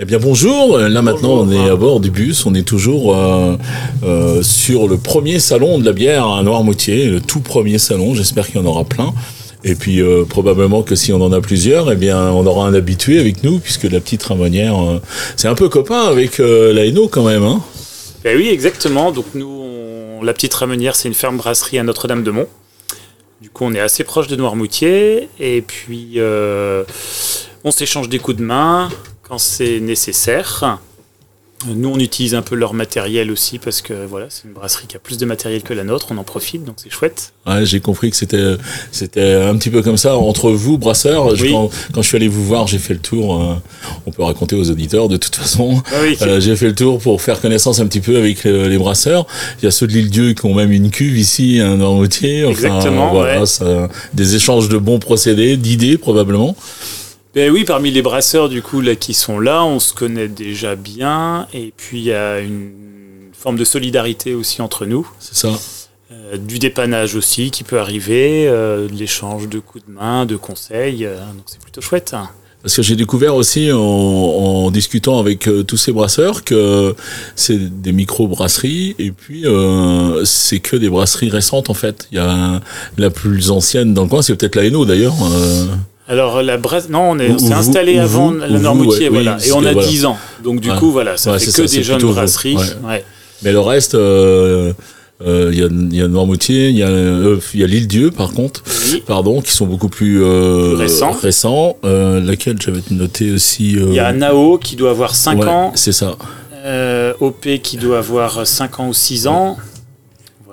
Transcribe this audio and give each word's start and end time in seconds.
Eh 0.00 0.04
bien 0.04 0.18
bonjour, 0.20 0.78
là 0.78 1.02
maintenant 1.02 1.40
on 1.40 1.50
est 1.50 1.68
à 1.68 1.74
bord 1.74 1.98
du 1.98 2.10
bus, 2.12 2.46
on 2.46 2.54
est 2.54 2.62
toujours 2.62 3.16
euh, 3.16 3.56
euh, 4.04 4.42
sur 4.42 4.86
le 4.86 4.96
premier 4.96 5.40
salon 5.40 5.78
de 5.80 5.84
la 5.84 5.92
bière 5.92 6.24
à 6.28 6.42
Noirmoutier, 6.44 7.06
le 7.06 7.20
tout 7.20 7.40
premier 7.40 7.78
salon, 7.78 8.14
j'espère 8.14 8.46
qu'il 8.46 8.56
y 8.56 8.58
en 8.60 8.66
aura 8.66 8.84
plein. 8.84 9.12
Et 9.64 9.74
puis 9.74 10.00
euh, 10.00 10.24
probablement 10.24 10.82
que 10.82 10.94
si 10.94 11.12
on 11.12 11.20
en 11.20 11.32
a 11.32 11.40
plusieurs, 11.40 11.90
eh 11.90 11.96
bien 11.96 12.30
on 12.30 12.46
aura 12.46 12.68
un 12.68 12.74
habitué 12.74 13.18
avec 13.18 13.42
nous, 13.42 13.58
puisque 13.58 13.84
la 13.84 13.98
petite 13.98 14.22
Ramonière, 14.22 14.80
euh, 14.80 15.00
c'est 15.34 15.48
un 15.48 15.56
peu 15.56 15.68
copain 15.68 16.02
avec 16.04 16.38
euh, 16.38 16.72
la 16.72 16.84
Hainaut 16.86 17.08
quand 17.08 17.24
même. 17.24 17.42
Hein 17.42 17.60
Ben 18.22 18.36
oui, 18.38 18.48
exactement. 18.50 19.10
Donc 19.10 19.26
nous, 19.34 19.48
on- 19.48 20.22
la 20.22 20.32
petite 20.32 20.54
Ramenière, 20.54 20.94
c'est 20.94 21.08
une 21.08 21.14
ferme 21.14 21.38
brasserie 21.38 21.78
à 21.78 21.82
Notre-Dame-de-Mont. 21.82 22.46
Du 23.42 23.50
coup, 23.50 23.64
on 23.64 23.74
est 23.74 23.80
assez 23.80 24.04
proche 24.04 24.28
de 24.28 24.36
Noirmoutier. 24.36 25.28
Et 25.40 25.60
puis, 25.60 26.14
euh, 26.18 26.84
on 27.64 27.70
s'échange 27.72 28.08
des 28.08 28.18
coups 28.20 28.36
de 28.38 28.42
main 28.44 28.88
quand 29.28 29.38
c'est 29.38 29.80
nécessaire. 29.80 30.78
Nous, 31.66 31.88
on 31.88 31.98
utilise 31.98 32.36
un 32.36 32.42
peu 32.42 32.54
leur 32.54 32.72
matériel 32.72 33.32
aussi 33.32 33.58
parce 33.58 33.82
que 33.82 34.06
voilà, 34.06 34.26
c'est 34.28 34.44
une 34.44 34.52
brasserie 34.52 34.86
qui 34.86 34.94
a 34.94 35.00
plus 35.00 35.18
de 35.18 35.26
matériel 35.26 35.62
que 35.62 35.74
la 35.74 35.82
nôtre. 35.82 36.06
On 36.12 36.16
en 36.16 36.22
profite, 36.22 36.62
donc 36.64 36.76
c'est 36.80 36.88
chouette. 36.88 37.32
Ouais, 37.48 37.66
j'ai 37.66 37.80
compris 37.80 38.10
que 38.10 38.16
c'était 38.16 38.54
c'était 38.92 39.32
un 39.32 39.56
petit 39.56 39.68
peu 39.70 39.82
comme 39.82 39.96
ça 39.96 40.16
entre 40.16 40.52
vous 40.52 40.78
brasseurs. 40.78 41.34
Je- 41.34 41.46
quand, 41.46 41.68
quand 41.92 42.00
je 42.00 42.06
suis 42.06 42.16
allé 42.16 42.28
vous 42.28 42.44
voir, 42.44 42.68
j'ai 42.68 42.78
fait 42.78 42.94
le 42.94 43.00
tour. 43.00 43.42
euh, 43.42 43.54
on 44.06 44.12
peut 44.12 44.22
raconter 44.22 44.54
aux 44.54 44.70
auditeurs 44.70 45.08
de 45.08 45.16
toute 45.16 45.34
façon. 45.34 45.82
Ah 45.90 45.96
oui, 46.04 46.16
Euh, 46.22 46.38
j'ai 46.40 46.54
fait 46.54 46.66
le 46.68 46.76
tour 46.76 47.00
pour 47.00 47.20
faire 47.20 47.40
connaissance 47.40 47.80
un 47.80 47.88
petit 47.88 48.00
peu 48.00 48.16
avec 48.18 48.44
les 48.44 48.78
brasseurs. 48.78 49.26
Il 49.60 49.64
y 49.64 49.66
a 49.66 49.72
ceux 49.72 49.88
de 49.88 49.92
l'île 49.94 50.10
Dieu 50.10 50.34
qui 50.34 50.46
ont 50.46 50.54
même 50.54 50.70
une 50.70 50.90
cuve 50.92 51.18
ici, 51.18 51.58
un 51.58 51.78
Normoutier. 51.78 52.44
Enfin, 52.44 52.50
Exactement, 52.52 53.10
voilà, 53.12 53.40
ouais. 53.40 53.46
ça- 53.46 53.88
des 54.14 54.36
échanges 54.36 54.68
de 54.68 54.78
bons 54.78 55.00
procédés, 55.00 55.56
d'idées 55.56 55.98
probablement. 55.98 56.54
Ben 57.34 57.50
oui, 57.52 57.64
parmi 57.64 57.90
les 57.90 58.02
brasseurs 58.02 58.48
du 58.48 58.62
coup 58.62 58.80
là 58.80 58.96
qui 58.96 59.14
sont 59.14 59.38
là, 59.38 59.64
on 59.64 59.78
se 59.80 59.92
connaît 59.92 60.28
déjà 60.28 60.74
bien 60.76 61.46
et 61.52 61.72
puis 61.76 61.98
il 61.98 62.04
y 62.04 62.12
a 62.12 62.40
une 62.40 62.72
forme 63.32 63.56
de 63.56 63.64
solidarité 63.64 64.34
aussi 64.34 64.62
entre 64.62 64.86
nous, 64.86 65.08
C'est 65.20 65.36
ça. 65.36 65.50
Euh, 66.10 66.36
du 66.38 66.58
dépannage 66.58 67.14
aussi 67.14 67.50
qui 67.50 67.64
peut 67.64 67.78
arriver, 67.78 68.48
euh, 68.48 68.88
de 68.88 68.94
l'échange 68.94 69.48
de 69.48 69.58
coups 69.60 69.84
de 69.86 69.92
main, 69.92 70.26
de 70.26 70.36
conseils, 70.36 71.04
euh, 71.04 71.18
donc 71.18 71.44
c'est 71.46 71.60
plutôt 71.60 71.80
chouette. 71.82 72.14
Parce 72.62 72.74
que 72.74 72.82
j'ai 72.82 72.96
découvert 72.96 73.36
aussi 73.36 73.70
en, 73.70 73.78
en 73.78 74.70
discutant 74.72 75.20
avec 75.20 75.46
euh, 75.46 75.62
tous 75.62 75.76
ces 75.76 75.92
brasseurs 75.92 76.42
que 76.42 76.96
c'est 77.36 77.80
des 77.80 77.92
micro-brasseries 77.92 78.96
et 78.98 79.12
puis 79.12 79.46
euh, 79.46 80.24
c'est 80.24 80.58
que 80.58 80.74
des 80.76 80.88
brasseries 80.88 81.30
récentes 81.30 81.70
en 81.70 81.74
fait. 81.74 82.08
Il 82.10 82.16
y 82.16 82.20
a 82.20 82.60
la 82.96 83.10
plus 83.10 83.50
ancienne 83.52 83.94
dans 83.94 84.02
le 84.02 84.08
coin, 84.08 84.22
c'est 84.22 84.34
peut-être 84.34 84.56
la 84.56 84.64
Hainaut 84.64 84.86
d'ailleurs. 84.86 85.14
euh, 85.32 85.66
Alors 86.08 86.42
la 86.42 86.56
brasse, 86.56 86.88
non, 86.88 87.10
on 87.10 87.18
est- 87.18 87.30
Ou- 87.30 87.36
vous- 87.38 87.52
installé 87.52 87.96
ou 87.98 88.00
avant 88.00 88.30
la 88.32 88.48
Normoutier, 88.58 89.08
ouais, 89.08 89.22
voilà, 89.22 89.36
et 89.46 89.52
on 89.52 89.58
a 89.64 89.72
voilà. 89.72 89.86
10 89.86 90.06
ans, 90.06 90.16
donc 90.42 90.60
du 90.60 90.70
Ouais. 90.70 90.76
coup 90.78 90.90
voilà, 90.90 91.16
ça 91.18 91.32
Ouais, 91.32 91.38
fait 91.38 91.50
c'est 91.50 91.62
que 91.62 91.68
ça, 91.68 91.76
des 91.76 91.82
jeunes 91.82 92.00
brasseries. 92.02 92.56
Mais 93.42 93.52
le 93.52 93.60
reste, 93.60 93.94
euh, 93.94 94.72
euh, 95.26 95.50
il 95.52 95.58
y 95.58 95.62
a, 95.62 95.68
y 96.00 96.02
a 96.02 96.08
Noirmoutier, 96.08 96.70
il 96.70 96.76
y 96.78 96.82
a, 96.82 96.88
euh, 96.88 97.38
il 97.52 97.60
y 97.60 97.64
a 97.64 97.66
l'île 97.66 97.86
Dieu 97.86 98.10
par 98.10 98.32
contre, 98.32 98.62
Oui. 98.92 99.02
pardon, 99.06 99.40
qui 99.42 99.52
sont 99.52 99.66
beaucoup 99.66 99.88
plus, 99.90 100.22
euh, 100.24 100.74
Plus 100.76 101.02
récents. 101.20 101.76
Euh, 101.84 102.20
laquelle 102.22 102.56
j'avais 102.60 102.80
noté 102.90 103.30
aussi. 103.32 103.76
euh, 103.76 103.84
Il 103.88 103.94
y 103.94 104.00
a 104.00 104.12
Nao 104.12 104.56
qui 104.58 104.76
doit 104.76 104.90
avoir 104.90 105.14
5 105.14 105.40
ouais, 105.42 105.48
ans, 105.48 105.72
C'est 105.74 105.92
ça. 105.92 106.16
Euh, 106.64 107.12
OP 107.20 107.58
qui 107.62 107.76
doit 107.76 107.98
avoir 107.98 108.46
5 108.46 108.80
ans 108.80 108.88
ou 108.88 108.94
6 108.94 109.26
ans. 109.26 109.56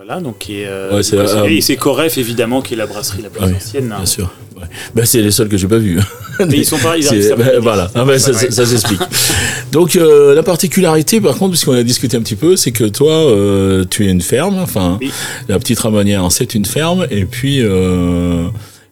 Voilà, 0.05 0.21
donc 0.21 0.37
qui 0.37 0.61
est, 0.61 0.67
euh, 0.67 0.95
Ouais, 0.97 1.01
c'est, 1.03 1.15
et 1.15 1.19
euh, 1.19 1.61
c'est 1.61 1.77
Coref 1.77 2.17
évidemment 2.19 2.61
qui 2.61 2.75
est 2.75 2.77
la 2.77 2.85
brasserie 2.85 3.23
la 3.23 3.29
plus 3.29 3.43
ancienne. 3.55 3.87
Bien 3.87 4.05
sûr. 4.05 4.29
Ouais. 4.55 4.67
Bah, 4.93 5.01
c'est 5.03 5.19
les 5.21 5.31
seuls 5.31 5.49
que 5.49 5.57
j'ai 5.57 5.67
pas 5.67 5.77
vus. 5.79 5.99
Mais 6.47 6.57
ils 6.57 6.65
sont 6.65 6.77
pas, 6.77 6.95
ils 6.97 7.07
arrivent 7.07 7.33
venir. 7.35 7.61
voilà, 7.61 7.89
Ah, 7.95 8.05
bah, 8.05 8.19
ça, 8.19 8.31
Ouais. 8.31 8.37
ça- 8.37 8.51
ça 8.51 8.65
s'explique. 8.67 8.99
Donc 9.71 9.95
euh, 9.95 10.35
la 10.35 10.43
particularité, 10.43 11.19
par 11.19 11.35
contre, 11.35 11.51
puisqu'on 11.51 11.73
a 11.73 11.81
discuté 11.81 12.17
un 12.17 12.21
petit 12.21 12.35
peu, 12.35 12.55
c'est 12.55 12.71
que 12.71 12.83
toi, 12.83 13.13
euh, 13.13 13.83
tu 13.89 14.05
es 14.05 14.11
une 14.11 14.21
ferme. 14.21 14.59
Enfin, 14.59 14.99
Oui. 15.01 15.11
la 15.49 15.57
petite 15.57 15.79
Ramonière, 15.79 16.23
c'est 16.31 16.53
une 16.53 16.65
ferme, 16.65 17.07
et 17.09 17.25
puis. 17.25 17.61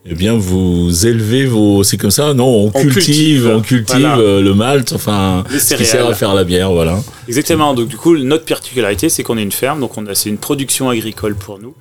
Eh 0.06 0.16
bien, 0.16 0.34
vous 0.34 1.08
élevez 1.08 1.46
vos, 1.46 1.84
c'est 1.84 1.96
comme 1.98 2.12
ça, 2.12 2.34
non 2.34 2.46
On, 2.46 2.68
On 2.68 2.72
cultive, 2.72 2.94
cultive, 2.94 3.48
on 3.48 3.62
cultive 3.62 4.00
voilà. 4.00 4.18
euh, 4.18 4.42
le 4.42 4.54
malt, 4.54 4.92
enfin, 4.92 5.46
ce 5.50 5.76
qui 5.76 5.86
sert 5.86 6.06
à 6.06 6.14
faire 6.14 6.34
la 6.34 6.44
bière, 6.44 6.72
voilà. 6.74 7.00
Exactement. 7.30 7.74
Donc 7.74 7.88
du 7.88 7.96
coup, 7.96 8.18
notre 8.18 8.44
particularité, 8.44 9.08
c'est 9.08 9.24
qu'on 9.24 9.38
est 9.38 9.44
une 9.44 9.54
ferme, 9.54 9.80
donc 9.80 9.98
on 9.98 10.06
a 10.06 10.14
c'est 10.14 10.28
une 10.30 10.38
production 10.38 10.90
agricole 10.90 11.36
pour 11.36 11.58
nous. 11.60 11.74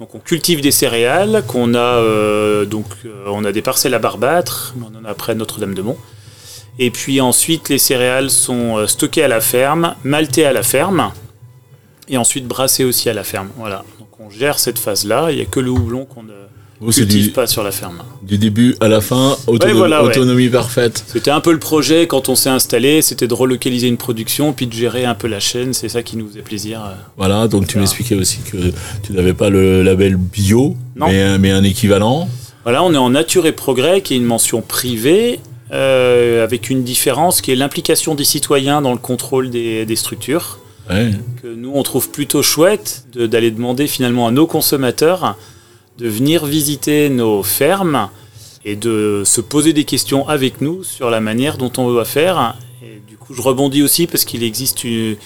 Donc 0.00 0.14
on 0.14 0.18
cultive 0.18 0.62
des 0.62 0.70
céréales, 0.70 1.44
qu'on 1.46 1.74
a 1.74 1.78
euh, 1.78 2.64
donc 2.64 2.86
euh, 3.04 3.24
on 3.26 3.44
a 3.44 3.52
des 3.52 3.62
parcelles 3.62 3.94
à 3.94 3.98
barbâtre, 3.98 4.74
on 4.80 4.96
en 4.98 5.04
a 5.04 5.14
près 5.14 5.34
de 5.34 5.38
Notre-Dame-de-Mont. 5.40 5.98
Et 6.78 6.90
puis 6.90 7.20
ensuite, 7.20 7.68
les 7.68 7.78
céréales 7.78 8.30
sont 8.30 8.86
stockées 8.86 9.22
à 9.22 9.28
la 9.28 9.40
ferme, 9.42 9.94
maltées 10.02 10.46
à 10.46 10.52
la 10.52 10.62
ferme, 10.62 11.10
et 12.08 12.16
ensuite 12.16 12.46
brassées 12.46 12.84
aussi 12.84 13.10
à 13.10 13.14
la 13.14 13.24
ferme. 13.24 13.48
Voilà. 13.58 13.84
Donc 13.98 14.08
on 14.18 14.30
gère 14.30 14.58
cette 14.58 14.78
phase-là. 14.78 15.28
Il 15.30 15.36
n'y 15.36 15.42
a 15.42 15.46
que 15.46 15.60
le 15.60 15.70
houblon 15.70 16.06
qu'on 16.06 16.22
ne 16.22 16.32
C'est 16.90 17.02
cultive 17.02 17.24
du, 17.26 17.30
pas 17.30 17.46
sur 17.46 17.62
la 17.62 17.70
ferme. 17.70 18.02
du 18.22 18.36
début 18.38 18.76
à 18.80 18.88
la 18.88 19.00
fin, 19.00 19.36
autonomie, 19.46 19.78
voilà, 19.78 20.02
ouais. 20.02 20.10
autonomie 20.10 20.48
parfaite. 20.48 21.04
C'était 21.06 21.30
un 21.30 21.40
peu 21.40 21.52
le 21.52 21.58
projet 21.58 22.06
quand 22.06 22.28
on 22.28 22.34
s'est 22.34 22.50
installé, 22.50 23.00
c'était 23.02 23.26
de 23.26 23.34
relocaliser 23.34 23.88
une 23.88 23.96
production, 23.96 24.52
puis 24.52 24.66
de 24.66 24.72
gérer 24.74 25.04
un 25.04 25.14
peu 25.14 25.26
la 25.28 25.40
chaîne. 25.40 25.72
C'est 25.72 25.88
ça 25.88 26.02
qui 26.02 26.16
nous 26.16 26.28
faisait 26.28 26.42
plaisir. 26.42 26.80
euh. 26.84 26.94
Voilà, 27.16 27.48
donc 27.48 27.66
tu 27.66 27.78
m'expliquais 27.78 28.14
aussi 28.14 28.38
que 28.50 28.56
tu 29.02 29.12
n'avais 29.12 29.32
pas 29.34 29.48
le 29.50 29.82
label 29.82 30.16
bio, 30.16 30.76
mais, 30.96 31.38
mais 31.38 31.50
un 31.50 31.64
équivalent. 31.64 32.28
Voilà, 32.64 32.82
on 32.82 32.92
est 32.92 32.98
en 32.98 33.10
Nature 33.10 33.46
et 33.46 33.52
Progrès, 33.52 34.00
qui 34.02 34.14
est 34.14 34.16
une 34.18 34.24
mention 34.24 34.60
privée, 34.60 35.40
euh, 35.72 36.44
avec 36.44 36.68
une 36.70 36.82
différence 36.84 37.40
qui 37.40 37.52
est 37.52 37.56
l'implication 37.56 38.14
des 38.14 38.24
citoyens 38.24 38.82
dans 38.82 38.92
le 38.92 38.98
contrôle 38.98 39.50
des, 39.50 39.84
des 39.86 39.96
structures, 39.96 40.58
Ouais. 40.90 41.10
que 41.42 41.48
nous 41.48 41.72
on 41.74 41.82
trouve 41.82 42.10
plutôt 42.10 42.42
chouette 42.42 43.04
de- 43.12 43.26
d'aller 43.26 43.50
demander 43.50 43.88
finalement 43.88 44.28
à 44.28 44.30
nos 44.30 44.46
consommateurs 44.46 45.36
de 45.98 46.08
venir 46.08 46.44
visiter 46.46 47.08
nos 47.08 47.42
fermes 47.42 48.08
et 48.64 48.76
de 48.76 49.22
se 49.24 49.40
poser 49.40 49.72
des 49.72 49.84
questions 49.84 50.28
avec 50.28 50.60
nous 50.60 50.82
sur 50.84 51.08
la 51.10 51.20
manière 51.20 51.56
dont 51.56 51.72
on 51.78 51.88
doit 51.88 52.04
faire. 52.04 52.56
Et 52.82 53.00
du 53.08 53.16
coup, 53.16 53.32
je 53.34 53.40
rebondis 53.42 53.82
aussi 53.82 54.06
parce 54.06 54.24
qu'il 54.24 54.42
existe 54.42 54.84
une, 54.84 55.16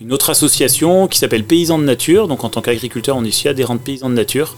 une 0.00 0.12
autre 0.12 0.30
association 0.30 1.06
qui 1.08 1.18
s'appelle 1.18 1.44
Paysans 1.44 1.78
de 1.78 1.84
Nature. 1.84 2.28
Donc, 2.28 2.44
en 2.44 2.48
tant 2.48 2.60
qu'agriculteur, 2.62 3.16
on 3.16 3.24
est 3.24 3.28
ici 3.28 3.48
adhérent 3.48 3.74
de 3.76 3.80
Paysans 3.80 4.10
de 4.10 4.14
Nature, 4.14 4.56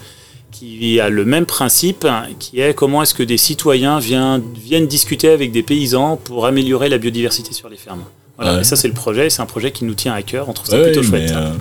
qui 0.51 0.99
a 1.01 1.09
le 1.11 1.25
même 1.25 1.47
principe, 1.47 2.07
qui 2.39 2.61
est 2.61 2.75
comment 2.75 3.03
est-ce 3.03 3.15
que 3.15 3.23
des 3.23 3.39
citoyens 3.39 3.99
viennent, 4.01 4.43
viennent 4.55 4.87
discuter 4.87 5.29
avec 5.29 5.53
des 5.53 5.63
paysans 5.63 6.17
pour 6.17 6.47
améliorer 6.47 6.89
la 6.89 6.99
biodiversité 6.99 7.53
sur 7.53 7.69
les 7.69 7.77
fermes. 7.77 8.05
Voilà. 8.37 8.55
Ouais. 8.55 8.61
Et 8.63 8.65
ça, 8.65 8.77
c'est 8.77 8.89
le 8.89 8.95
projet. 8.95 9.31
C'est 9.31 9.43
un 9.43 9.47
projet 9.47 9.71
qui 9.73 9.85
nous 9.85 9.95
tient 9.95 10.13
à 10.15 10.23
cœur. 10.23 10.49
On 10.49 10.53
trouve 10.53 10.69
ça 10.69 10.79
Ouais, 10.79 10.85
plutôt 10.93 11.03
chouette. 11.03 11.31
euh, 11.33 11.53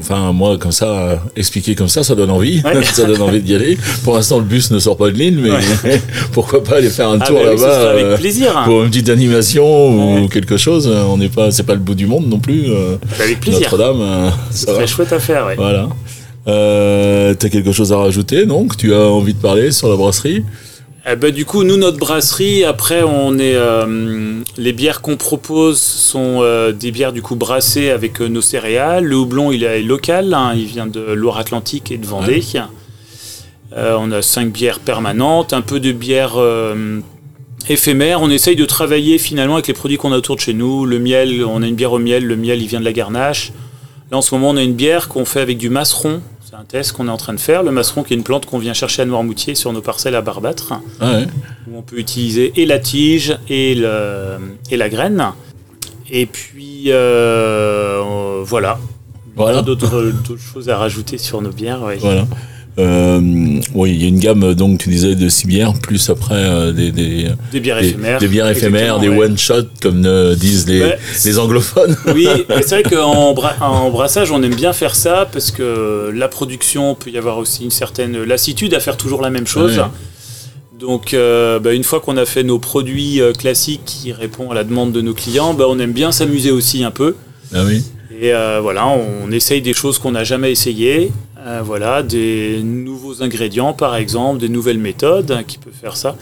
enfin, 0.00 0.32
moi, 0.32 0.58
comme 0.58 0.72
ça, 0.72 1.22
expliquer 1.36 1.74
comme 1.74 1.88
ça, 1.88 2.02
ça 2.02 2.14
donne 2.14 2.30
envie. 2.30 2.60
Ouais. 2.64 2.82
ça 2.92 3.04
donne 3.04 3.22
envie 3.22 3.40
d'y 3.40 3.54
aller. 3.54 3.78
Pour 4.04 4.14
l'instant, 4.16 4.38
le 4.38 4.44
bus 4.44 4.70
ne 4.70 4.78
sort 4.78 4.96
pas 4.96 5.10
de 5.10 5.16
l'île, 5.16 5.38
mais 5.40 6.00
pourquoi 6.32 6.62
pas 6.64 6.76
aller 6.76 6.90
faire 6.90 7.08
un 7.08 7.18
Ah, 7.20 7.26
tour 7.26 7.38
bah 7.38 7.54
là-bas 7.54 7.90
avec 7.90 8.04
euh, 8.04 8.16
plaisir. 8.16 8.62
pour 8.64 8.82
une 8.82 8.90
petite 8.90 9.08
animation 9.08 10.22
ou 10.24 10.28
quelque 10.28 10.56
chose. 10.56 10.88
On 11.08 11.16
n'est 11.18 11.28
pas, 11.28 11.50
c'est 11.50 11.62
pas 11.64 11.74
le 11.74 11.80
bout 11.80 11.94
du 11.94 12.06
monde 12.06 12.26
non 12.28 12.38
plus. 12.38 12.64
euh, 12.70 12.96
Avec 13.22 13.40
plaisir. 13.40 13.60
Notre-Dame, 13.62 14.00
euh, 14.00 14.30
C'est 14.50 14.66
très 14.66 14.86
chouette 14.86 15.12
à 15.12 15.20
faire. 15.20 15.46
Ouais. 15.46 15.54
Voilà. 15.56 15.88
Euh, 16.48 17.34
T'as 17.34 17.48
quelque 17.48 17.72
chose 17.72 17.92
à 17.92 17.96
rajouter, 17.98 18.46
donc? 18.46 18.76
Tu 18.76 18.94
as 18.94 18.98
envie 19.08 19.34
de 19.34 19.38
parler 19.40 19.70
sur 19.72 19.88
la 19.88 19.96
brasserie? 19.96 20.42
Eh 21.12 21.16
ben, 21.16 21.32
du 21.32 21.44
coup, 21.44 21.64
nous, 21.64 21.76
notre 21.76 21.98
brasserie, 21.98 22.62
après, 22.62 23.02
on 23.02 23.36
est, 23.36 23.56
euh, 23.56 24.42
les 24.56 24.72
bières 24.72 25.00
qu'on 25.00 25.16
propose 25.16 25.80
sont 25.80 26.38
euh, 26.40 26.70
des 26.70 26.92
bières 26.92 27.12
du 27.12 27.20
coup 27.20 27.34
brassées 27.34 27.90
avec 27.90 28.20
euh, 28.20 28.28
nos 28.28 28.40
céréales. 28.40 29.04
Le 29.04 29.16
houblon, 29.16 29.50
il 29.50 29.64
est 29.64 29.82
local, 29.82 30.32
hein, 30.34 30.52
il 30.54 30.66
vient 30.66 30.86
de 30.86 31.00
Loire-Atlantique 31.00 31.90
et 31.90 31.98
de 31.98 32.06
Vendée. 32.06 32.44
On 33.76 34.12
a 34.12 34.22
cinq 34.22 34.52
bières 34.52 34.78
permanentes, 34.78 35.52
un 35.52 35.62
peu 35.62 35.80
de 35.80 35.90
bières 35.90 36.36
éphémères. 37.68 38.20
On 38.22 38.30
essaye 38.30 38.56
de 38.56 38.64
travailler 38.64 39.18
finalement 39.18 39.54
avec 39.54 39.66
les 39.66 39.74
produits 39.74 39.96
qu'on 39.96 40.12
a 40.12 40.16
autour 40.16 40.36
de 40.36 40.40
chez 40.40 40.54
nous. 40.54 40.86
Le 40.86 40.98
miel, 40.98 41.44
on 41.44 41.62
a 41.62 41.66
une 41.66 41.76
bière 41.76 41.92
au 41.92 41.98
miel, 41.98 42.24
le 42.24 42.36
miel, 42.36 42.62
il 42.62 42.68
vient 42.68 42.80
de 42.80 42.84
la 42.84 42.92
garnache. 42.92 43.52
Là, 44.10 44.18
en 44.18 44.22
ce 44.22 44.34
moment, 44.34 44.50
on 44.50 44.56
a 44.56 44.62
une 44.62 44.74
bière 44.74 45.08
qu'on 45.08 45.24
fait 45.24 45.40
avec 45.40 45.58
du 45.58 45.70
masseron. 45.70 46.20
C'est 46.50 46.56
un 46.56 46.64
test 46.64 46.92
qu'on 46.92 47.06
est 47.06 47.10
en 47.12 47.16
train 47.16 47.32
de 47.32 47.38
faire. 47.38 47.62
Le 47.62 47.70
masseron, 47.70 48.02
qui 48.02 48.12
est 48.12 48.16
une 48.16 48.24
plante 48.24 48.44
qu'on 48.44 48.58
vient 48.58 48.72
chercher 48.72 49.02
à 49.02 49.04
Noirmoutier 49.04 49.54
sur 49.54 49.72
nos 49.72 49.82
parcelles 49.82 50.16
à 50.16 50.20
barbâtre 50.20 50.72
Ah 51.00 51.12
ouais. 51.12 51.26
où 51.70 51.78
on 51.78 51.82
peut 51.82 51.98
utiliser 51.98 52.52
et 52.56 52.66
la 52.66 52.80
tige 52.80 53.38
et, 53.48 53.76
le, 53.76 54.36
et 54.68 54.76
la 54.76 54.88
graine. 54.88 55.24
Et 56.10 56.26
puis 56.26 56.86
euh, 56.88 58.42
voilà. 58.44 58.80
Voilà. 59.36 59.62
D'autres 59.62 60.10
d'autres 60.26 60.40
choses 60.42 60.68
à 60.68 60.76
rajouter 60.76 61.18
sur 61.18 61.40
nos 61.40 61.50
bières. 61.52 61.82
ouais. 61.84 61.98
Voilà. 62.00 62.26
Euh, 62.78 63.20
oui, 63.74 63.90
il 63.90 64.00
y 64.02 64.04
a 64.04 64.08
une 64.08 64.18
gamme, 64.20 64.54
donc 64.54 64.78
tu 64.78 64.88
disais, 64.88 65.14
de 65.14 65.28
six 65.28 65.46
bières, 65.46 65.74
plus 65.74 66.08
après 66.08 66.34
euh, 66.36 66.72
des, 66.72 66.92
des, 66.92 67.26
Des 67.52 67.60
bières 67.60 67.78
éphémères. 67.78 68.18
des 68.20 68.28
bières 68.28 68.48
éphémères, 68.48 68.98
des 69.00 69.08
ouais. 69.08 69.26
one-shot, 69.26 69.64
comme 69.82 70.04
euh, 70.06 70.34
disent 70.34 70.66
les, 70.68 70.80
Ouais. 70.82 70.98
les 71.24 71.38
anglophones. 71.38 71.96
Oui, 72.14 72.26
c'est 72.62 72.80
vrai 72.80 72.82
qu'en 72.84 73.34
bra- 73.34 73.56
en 73.60 73.90
brassage, 73.90 74.30
on 74.30 74.42
aime 74.42 74.54
bien 74.54 74.72
faire 74.72 74.94
ça 74.94 75.28
parce 75.30 75.50
que 75.50 76.10
la 76.14 76.28
production 76.28 76.94
peut 76.94 77.10
y 77.10 77.18
avoir 77.18 77.38
aussi 77.38 77.64
une 77.64 77.70
certaine 77.70 78.22
lassitude 78.22 78.72
à 78.72 78.80
faire 78.80 78.96
toujours 78.96 79.20
la 79.20 79.30
même 79.30 79.46
chose. 79.46 79.76
Ouais. 79.78 79.84
Donc, 80.78 81.14
bah, 81.62 81.74
une 81.74 81.84
fois 81.84 82.00
qu'on 82.00 82.16
a 82.16 82.24
fait 82.24 82.42
nos 82.44 82.58
produits 82.58 83.20
classiques 83.38 83.82
qui 83.84 84.12
répondent 84.12 84.52
à 84.52 84.54
la 84.54 84.64
demande 84.64 84.92
de 84.92 85.02
nos 85.02 85.12
clients, 85.12 85.52
bah, 85.52 85.64
on 85.68 85.78
aime 85.78 85.92
bien 85.92 86.10
s'amuser 86.12 86.50
aussi 86.50 86.82
un 86.84 86.90
peu. 86.90 87.16
Ah 87.54 87.64
oui. 87.66 87.82
Et 88.22 88.32
voilà, 88.62 88.86
on 88.88 89.30
essaye 89.30 89.60
des 89.60 89.74
choses 89.74 89.98
qu'on 89.98 90.12
n'a 90.12 90.24
jamais 90.24 90.50
essayées. 90.52 91.10
Euh, 91.50 91.62
voilà, 91.64 92.02
des 92.02 92.62
nouveaux 92.62 93.22
ingrédients 93.22 93.72
par 93.72 93.96
exemple, 93.96 94.38
des 94.38 94.48
nouvelles 94.48 94.78
méthodes 94.78 95.32
hein, 95.32 95.42
qui 95.42 95.58
peuvent 95.58 95.72
faire 95.80 95.96
ça. 95.96 96.16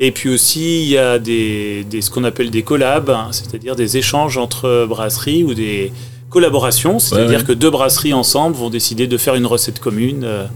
Et 0.00 0.10
puis 0.10 0.28
aussi, 0.30 0.82
il 0.82 0.88
y 0.88 0.98
a 0.98 1.18
des, 1.20 1.84
des- 1.88 2.00
ce 2.02 2.10
qu'on 2.10 2.24
appelle 2.24 2.50
des 2.50 2.62
collabs, 2.62 3.10
hein, 3.10 3.28
c'est-à-dire 3.30 3.76
des 3.76 3.96
échanges 3.96 4.36
entre 4.38 4.86
brasseries 4.88 5.44
ou 5.44 5.54
des 5.54 5.92
collaborations, 6.30 6.98
c'est-à-dire 6.98 7.40
ouais. 7.40 7.44
que 7.44 7.52
deux 7.52 7.70
brasseries 7.70 8.14
ensemble 8.14 8.56
vont 8.56 8.70
décider 8.70 9.06
de 9.06 9.16
faire 9.18 9.34
une 9.36 9.46
recette 9.46 9.78
commune. 9.78 10.22
euh, 10.24 10.46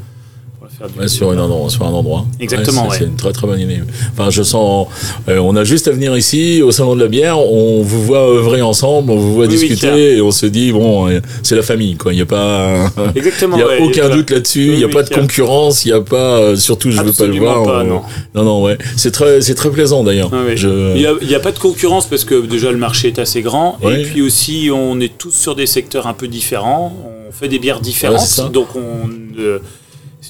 faire 0.79 0.89
du 0.89 0.99
Ouais, 0.99 1.09
sur, 1.09 1.33
une 1.33 1.41
endroit, 1.41 1.69
sur 1.71 1.85
un 1.85 1.91
endroit. 1.93 2.27
Exactement, 2.41 2.91
c'est- 2.91 3.01
ouais. 3.01 3.07
Une 3.07 3.17
très 3.17 3.33
très 3.33 3.47
bonne 3.47 3.61
idée. 3.61 3.81
Enfin, 4.13 4.31
je 4.31 4.43
sens. 4.43 4.89
euh, 5.29 5.39
on 5.39 5.57
a 5.57 5.65
juste 5.65 5.89
à 5.89 5.93
venir 5.93 6.17
ici 6.17 6.63
au 6.63 6.71
salon 6.73 6.95
de 6.97 7.01
la 7.03 7.09
bière. 7.09 7.39
On 7.39 7.83
vous 7.83 8.03
voit 8.05 8.19
œuvrer 8.29 8.63
ensemble, 8.63 9.11
on 9.11 9.17
vous 9.17 9.35
voit 9.35 9.47
Oui, 9.47 9.51
discuter 9.57 10.17
et 10.17 10.21
on 10.23 10.31
se 10.31 10.47
dit 10.47 10.73
bon, 10.73 11.09
euh, 11.09 11.21
c'est 11.43 11.57
la 11.57 11.63
famille 11.63 11.97
quoi. 11.97 12.13
Il 12.13 12.17
n'y 12.17 12.23
a 12.23 12.27
pas. 12.27 12.91
Exactement. 13.15 13.57
Il 13.57 13.65
n'y 13.65 13.71
a 13.71 13.83
aucun 13.87 14.09
doute 14.15 14.31
là-dessus. 14.31 14.65
Il 14.65 14.71
Oui, 14.73 14.77
n'y 14.79 14.85
a 14.85 14.89
pas 14.89 15.03
de 15.03 15.15
concurrence. 15.15 15.85
Il 15.85 15.89
n'y 15.93 15.95
a 15.95 16.01
pas. 16.01 16.57
surtout, 16.57 16.91
je 16.91 17.01
ne 17.01 17.07
veux 17.07 17.13
pas 17.13 17.27
le 17.27 17.39
voir. 17.39 17.63
pas, 17.65 17.81
on- 17.83 17.85
non. 17.85 18.03
non, 18.35 18.45
non, 18.45 18.63
ouais. 18.63 18.77
C'est 18.97 19.11
très, 19.13 19.41
c'est 19.43 19.55
très 19.55 19.71
plaisant 19.71 20.03
d'ailleurs. 20.05 20.31
Ah. 20.33 20.55
Je- 20.55 20.95
Il 20.97 21.27
n'y 21.29 21.35
a, 21.35 21.41
pas 21.41 21.53
de 21.53 21.59
concurrence 21.59 22.07
parce 22.07 22.25
que 22.25 22.45
déjà 22.47 22.71
le 22.71 22.79
marché 22.79 23.09
est 23.09 23.19
assez 23.19 23.43
grand 23.43 23.79
et 23.83 24.03
puis 24.05 24.23
aussi 24.23 24.71
on 24.73 25.01
est 25.01 25.17
tous 25.17 25.31
sur 25.33 25.55
des 25.55 25.67
secteurs 25.67 26.07
un 26.07 26.15
peu 26.15 26.29
différents. 26.29 26.93
On 27.29 27.33
fait 27.33 27.49
des 27.49 27.59
bières 27.59 27.81
différentes, 27.81 28.51
donc 28.53 28.69
on, 28.77 29.09
euh, 29.39 29.59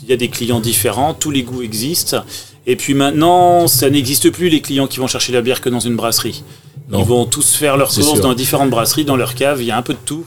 il 0.06 0.11
y 0.11 0.12
a 0.12 0.17
des 0.17 0.29
clients 0.29 0.61
différents, 0.61 1.14
tous 1.14 1.32
les 1.32 1.43
goûts 1.43 1.62
existent. 1.62 2.23
Et 2.69 2.76
puis 2.76 2.94
maintenant, 2.94 3.67
ça 3.67 3.91
n'existe 3.91 4.31
plus 4.31 4.49
les 4.49 4.61
clients 4.61 4.87
qui 4.87 4.99
vont 5.00 5.06
chercher 5.08 5.32
la 5.32 5.43
bière 5.43 5.61
que 5.61 5.69
dans 5.69 5.81
une 5.81 5.97
brasserie. 5.97 6.44
Non. 6.88 7.00
Ils 7.00 7.05
vont 7.05 7.25
tous 7.25 7.55
faire 7.56 7.76
leurs 7.76 7.88
courses 7.93 8.12
sûr. 8.12 8.20
dans 8.20 8.35
différentes 8.35 8.70
brasseries, 8.70 9.05
dans 9.05 9.17
leur 9.17 9.35
cave. 9.35 9.61
Il 9.61 9.67
y 9.67 9.73
a 9.73 9.76
un 9.76 9.82
peu 9.82 9.94
de 9.94 9.99
tout. 10.05 10.25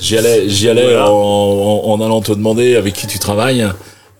J'y 0.00 0.18
allais, 0.18 0.48
j'y 0.48 0.68
allais 0.68 0.82
Voilà. 0.82 1.10
en, 1.10 2.00
allant 2.02 2.20
te 2.20 2.32
demander 2.32 2.76
avec 2.76 2.92
qui 2.94 3.06
tu 3.06 3.18
travailles. 3.18 3.66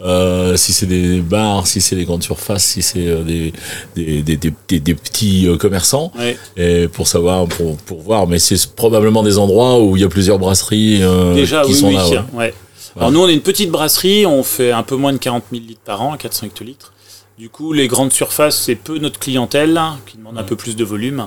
euh, 0.05 0.57
si 0.57 0.73
c'est 0.73 0.87
des 0.87 1.21
bars, 1.21 1.67
si 1.67 1.81
c'est 1.81 1.95
des 1.95 2.05
grandes 2.05 2.25
surfaces, 2.25 2.65
si 2.65 2.83
c'est 2.83 3.07
euh, 3.07 3.23
des, 3.23 4.23
des, 4.23 4.95
petits 4.95 5.47
euh, 5.47 5.57
commerçants, 5.57 6.11
Ouais. 6.19 6.37
et 6.57 6.89
pour 6.89 7.07
savoir, 7.07 7.47
pour, 7.47 7.77
pour 7.77 8.01
voir. 8.01 8.27
Mais 8.27 8.39
c'est 8.41 8.75
probablement 8.75 9.23
des 9.23 9.39
endroits 9.39 9.81
où 9.81 9.97
il 9.97 10.03
y 10.03 10.05
a 10.05 10.09
plusieurs 10.09 10.39
brasseries 10.41 11.03
euh, 11.03 11.35
Déjà, 11.35 11.63
qui 11.63 11.73
oui, 11.73 11.79
sont 11.79 11.89
oui. 11.89 11.95
là. 11.95 12.05
ouais. 12.09 12.23
ouais. 12.35 12.55
Alors 12.97 13.11
nous, 13.11 13.21
on 13.21 13.29
est 13.29 13.35
une 13.35 13.41
petite 13.43 13.71
brasserie, 13.71 14.27
on 14.27 14.43
fait 14.43 14.71
un 14.73 14.83
peu 14.83 14.97
moins 14.97 15.13
de 15.13 15.19
40 15.19 15.45
000 15.53 15.65
litres 15.67 15.81
par 15.85 16.03
an, 16.03 16.17
400 16.17 16.47
hectolitres. 16.47 16.93
Du 17.39 17.49
coup, 17.49 17.73
les 17.73 17.89
grandes 17.89 18.13
surfaces, 18.13 18.57
c'est 18.59 18.75
peu 18.75 18.99
notre 18.99 19.19
clientèle, 19.19 19.77
hein, 19.77 19.99
qui 20.07 20.19
demande 20.19 20.39
un 20.39 20.43
peu 20.45 20.57
plus 20.57 20.77
de 20.77 20.85
volume. 20.85 21.27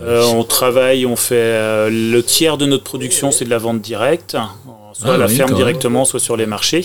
Euh, 0.00 0.24
on 0.24 0.44
travaille, 0.44 1.06
on 1.06 1.16
fait 1.16 1.34
euh, 1.36 1.88
le 1.90 2.22
tiers 2.22 2.58
de 2.58 2.66
notre 2.66 2.84
production, 2.84 3.30
c'est 3.30 3.44
de 3.44 3.50
la 3.50 3.58
vente 3.58 3.80
directe, 3.80 4.36
soit 4.92 5.10
Ah 5.10 5.14
à 5.14 5.16
la 5.16 5.26
oui, 5.26 5.36
ferme 5.36 5.54
directement, 5.54 6.04
soit 6.04 6.20
sur 6.20 6.36
les 6.36 6.46
marchés, 6.46 6.84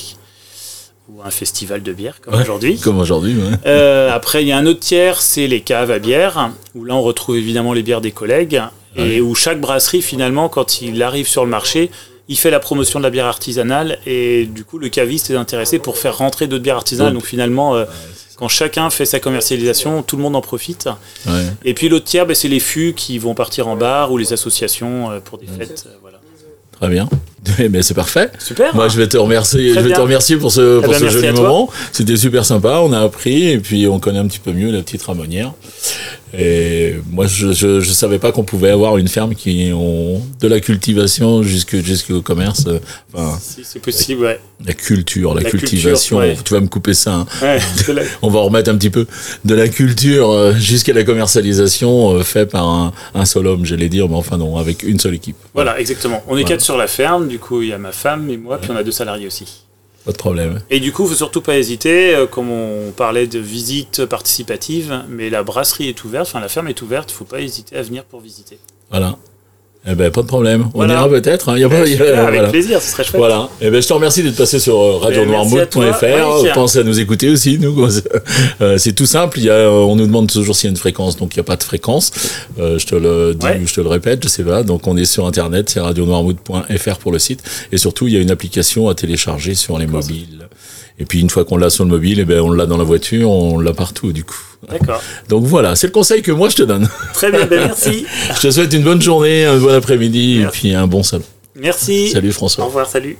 ou 1.09 1.21
un 1.25 1.31
festival 1.31 1.81
de 1.83 1.91
bière 1.91 2.21
comme 2.21 2.35
Ouais, 2.35 2.41
aujourd'hui. 2.41 2.79
Comme 2.79 2.99
aujourd'hui, 2.99 3.35
ouais. 3.35 3.57
Euh, 3.65 4.11
après, 4.13 4.43
il 4.43 4.47
y 4.47 4.51
a 4.51 4.57
un 4.57 4.65
autre 4.65 4.79
tiers, 4.79 5.21
c'est 5.21 5.47
les 5.47 5.61
caves 5.61 5.91
à 5.91 5.99
bière, 5.99 6.51
où 6.75 6.85
là 6.85 6.95
on 6.95 7.01
retrouve 7.01 7.37
évidemment 7.37 7.73
les 7.73 7.83
bières 7.83 8.01
des 8.01 8.11
collègues, 8.11 8.61
et 8.97 9.21
où 9.21 9.35
chaque 9.35 9.61
brasserie, 9.61 10.01
finalement, 10.01 10.49
quand 10.49 10.81
il 10.81 11.01
arrive 11.01 11.27
sur 11.27 11.45
le 11.45 11.49
marché, 11.49 11.89
il 12.31 12.37
fait 12.37 12.49
la 12.49 12.59
promotion 12.59 12.97
de 12.99 13.03
la 13.03 13.09
bière 13.09 13.25
artisanale, 13.25 13.99
et 14.05 14.45
du 14.45 14.63
coup, 14.63 14.77
le 14.79 14.87
caviste 14.89 15.29
est 15.29 15.35
intéressé 15.35 15.79
pour 15.79 15.97
faire 15.97 16.17
rentrer 16.17 16.47
d'autres 16.47 16.63
bières 16.63 16.77
artisanales. 16.77 17.11
Donc- 17.13 17.23
Donc 17.23 17.29
finalement, 17.29 17.75
euh, 17.75 17.85
quand 18.41 18.47
chacun 18.47 18.89
fait 18.89 19.05
sa 19.05 19.19
commercialisation, 19.19 20.01
tout 20.01 20.17
le 20.17 20.23
monde 20.23 20.35
en 20.35 20.41
profite. 20.41 20.89
ouais. 21.27 21.45
Et 21.63 21.75
puis 21.75 21.89
l'autre 21.89 22.05
tiers, 22.05 22.25
ben, 22.25 22.33
c'est 22.35 22.47
les 22.47 22.59
fûts 22.59 22.93
qui 22.97 23.19
vont 23.19 23.35
partir 23.35 23.67
en 23.67 23.75
bar 23.75 24.11
ou 24.11 24.17
les 24.17 24.33
associations 24.33 25.11
euh, 25.11 25.19
pour 25.19 25.37
des 25.37 25.45
fêtes. 25.45 25.83
euh, 25.87 25.91
voilà. 26.01 26.19
Très 26.79 26.89
bien. 26.89 27.07
Mais 27.69 27.83
c'est 27.83 27.93
parfait. 27.93 28.31
Super. 28.39 28.73
Moi, 28.75 28.87
je 28.87 28.97
vais 28.97 29.07
te 29.07 29.15
remercier. 29.17 29.69
Très 29.71 29.75
je 29.75 29.79
vais 29.81 29.87
bien. 29.89 29.95
te 29.97 30.01
remercier 30.01 30.37
pour 30.37 30.51
ce, 30.51 30.79
pour 30.79 30.91
ben, 30.93 30.99
ce 30.99 31.09
joli 31.09 31.31
moment. 31.31 31.69
C'était 31.91 32.17
super 32.17 32.43
sympa. 32.43 32.79
On 32.83 32.91
a 32.93 32.99
appris 33.01 33.49
et 33.49 33.59
puis 33.59 33.85
on 33.87 33.99
connaît 33.99 34.17
un 34.17 34.27
petit 34.27 34.39
peu 34.39 34.51
mieux 34.53 34.71
la 34.71 34.81
petite 34.81 35.03
Ramonnière. 35.03 35.53
Et 36.33 36.95
moi, 37.11 37.27
je, 37.27 37.51
je, 37.51 37.81
je 37.81 37.91
savais 37.91 38.17
pas 38.17 38.31
qu'on 38.31 38.43
pouvait 38.45 38.69
avoir 38.69 38.97
une 38.97 39.09
ferme 39.09 39.35
qui 39.35 39.69
ont 39.73 40.21
de 40.39 40.47
la 40.47 40.59
cultivation 40.61 41.43
jusqu'au 41.43 42.21
commerce. 42.21 42.63
euh, 42.67 42.79
Enfin, 43.13 43.37
Si 43.41 43.63
c'est 43.65 43.79
possible, 43.79 44.21
ouais. 44.21 44.39
la 44.65 44.73
culture, 44.73 45.33
la, 45.35 45.41
La 45.41 45.49
cultivation. 45.49 46.17
culture, 46.19 46.37
ouais. 46.37 46.43
Tu 46.45 46.53
vas 46.53 46.61
me 46.61 46.67
couper 46.67 46.93
ça. 46.93 47.13
hein. 47.15 47.27
ouais 47.41 47.59
c'est 47.75 47.93
la- 47.93 48.03
On 48.21 48.29
va 48.31 48.39
remettre 48.41 48.71
un 48.71 48.75
petit 48.77 48.89
peu 48.89 49.05
de 49.45 49.53
la 49.55 49.67
culture 49.69 50.31
euh, 50.31 50.53
jusqu'à 50.53 50.93
la 50.93 51.03
commercialisation 51.03 52.15
euh, 52.15 52.23
fait 52.23 52.47
par 52.47 52.67
un, 52.67 52.93
un 53.13 53.25
seul 53.25 53.45
homme, 53.47 53.65
j'allais 53.65 53.89
dire, 53.89 54.09
mais 54.09 54.15
enfin 54.15 54.37
non, 54.37 54.57
avec 54.57 54.83
une 54.83 54.99
seule 54.99 55.13
équipe. 55.15 55.35
Voilà, 55.53 55.79
exactement. 55.79 56.23
On 56.27 56.31
est 56.31 56.41
Voilà. 56.41 56.47
quatre 56.47 56.61
sur 56.61 56.77
la 56.77 56.87
ferme, 56.87 57.27
du 57.27 57.37
coup, 57.39 57.61
il 57.61 57.69
y 57.69 57.73
a 57.73 57.77
ma 57.77 57.91
femme 57.91 58.29
et 58.29 58.37
moi, 58.37 58.57
puis 58.57 58.71
on 58.71 58.75
a 58.75 58.83
deux 58.83 58.91
salariés 58.91 59.27
aussi. 59.27 59.63
Pas 60.03 60.13
de 60.13 60.17
problème. 60.17 60.59
Et 60.71 60.79
du 60.79 60.91
coup, 60.91 61.03
il 61.03 61.09
faut 61.09 61.15
surtout 61.15 61.41
pas 61.41 61.55
hésiter, 61.57 62.15
euh, 62.15 62.25
comme 62.25 62.49
on 62.49 62.91
parlait 62.91 63.27
de 63.27 63.37
visite 63.37 64.05
participative, 64.05 65.03
mais 65.07 65.29
la 65.29 65.43
brasserie 65.43 65.89
est 65.89 66.03
ouverte, 66.03 66.27
enfin 66.27 66.39
la 66.39 66.49
ferme 66.49 66.67
est 66.69 66.81
ouverte, 66.81 67.11
il 67.11 67.13
faut 67.13 67.25
pas 67.25 67.39
hésiter 67.41 67.75
à 67.75 67.83
venir 67.83 68.03
pour 68.05 68.19
visiter. 68.19 68.57
Voilà. 68.89 69.15
Eh 69.89 69.95
ben, 69.95 70.11
pas 70.11 70.21
de 70.21 70.27
problème. 70.27 70.65
On 70.75 70.77
Voilà. 70.77 70.93
ira 70.93 71.09
peut-être. 71.09 71.49
hein. 71.49 71.53
Il 71.57 71.61
y 71.61 71.63
a 71.63 71.69
pas, 71.69 71.79
il 71.87 71.91
y 71.91 71.95
a- 71.95 71.97
Super, 71.97 72.19
avec 72.19 72.33
voilà. 72.35 72.49
plaisir, 72.49 72.79
ce 72.79 72.91
serait 72.91 73.03
chouette. 73.03 73.17
Voilà. 73.17 73.49
Eh 73.61 73.71
ben, 73.71 73.81
je 73.81 73.87
te 73.87 73.93
remercie 73.93 74.21
d'être 74.21 74.35
passé 74.35 74.59
sur 74.59 74.79
euh, 74.79 74.99
Ben, 75.01 75.07
à 75.07 75.11
toi. 75.11 75.23
radionoirmout.fr. 75.23 76.43
Oui. 76.43 76.49
Pense 76.53 76.75
à 76.75 76.83
nous 76.83 76.99
écouter 76.99 77.29
aussi. 77.29 77.57
Nous, 77.57 77.75
Euh, 78.61 78.77
c'est 78.77 78.93
tout 78.93 79.07
simple. 79.07 79.39
Il 79.39 79.45
y 79.45 79.49
a, 79.49 79.53
euh, 79.53 79.69
on 79.71 79.95
nous 79.95 80.05
demande 80.05 80.31
toujours 80.31 80.55
s'il 80.55 80.67
y 80.67 80.69
a 80.69 80.71
une 80.71 80.77
fréquence, 80.77 81.17
donc 81.17 81.35
il 81.35 81.39
n'y 81.39 81.41
a 81.41 81.45
pas 81.45 81.55
de 81.55 81.63
fréquence. 81.63 82.11
Euh, 82.59 82.77
je 82.77 82.85
te 82.85 82.93
le 82.93 83.33
dis, 83.33 83.43
Ouais. 83.45 83.61
je 83.65 83.73
te 83.73 83.81
le 83.81 83.87
répète, 83.87 84.21
je 84.23 84.27
sais 84.29 84.43
pas. 84.43 84.61
Donc 84.61 84.85
on 84.87 84.95
est 84.97 85.05
sur 85.05 85.25
internet, 85.25 85.69
c'est 85.71 85.79
radionoirmout.fr 85.79 86.97
pour 86.99 87.11
le 87.11 87.17
site. 87.17 87.41
Et 87.71 87.77
surtout, 87.77 88.07
il 88.07 88.13
y 88.13 88.17
a 88.17 88.19
une 88.21 88.29
application 88.31 88.87
à 88.87 88.93
télécharger 88.93 89.55
sur 89.55 89.79
les 89.79 89.87
mobiles. 89.87 90.47
Et 90.99 91.05
puis 91.05 91.19
une 91.21 91.31
fois 91.31 91.43
qu'on 91.43 91.57
l'a 91.57 91.71
sur 91.71 91.85
le 91.85 91.89
mobile, 91.89 92.19
eh 92.19 92.25
ben, 92.25 92.39
on 92.41 92.51
l'a 92.51 92.67
dans 92.67 92.77
la 92.77 92.83
voiture, 92.83 93.31
on 93.31 93.57
l'a 93.59 93.73
partout 93.73 94.13
du 94.13 94.23
coup. 94.23 94.35
D'accord. 94.69 95.01
Donc 95.29 95.45
voilà, 95.45 95.75
c'est 95.75 95.87
le 95.87 95.91
conseil 95.93 96.21
que 96.21 96.31
moi 96.31 96.49
je 96.49 96.55
te 96.57 96.63
donne. 96.63 96.87
Très 97.13 97.31
bien, 97.31 97.45
ben 97.45 97.65
merci. 97.67 98.05
Je 98.35 98.41
te 98.41 98.51
souhaite 98.51 98.73
une 98.73 98.83
bonne 98.83 99.01
journée, 99.01 99.45
un 99.45 99.57
bon 99.57 99.73
après-midi 99.73 100.41
et 100.41 100.45
puis 100.47 100.73
un 100.73 100.87
bon 100.87 101.03
salon. 101.03 101.23
Merci. 101.55 102.09
Salut 102.09 102.29
Au 102.29 102.33
François. 102.33 102.65
revoir, 102.65 102.87
salut. 102.87 103.17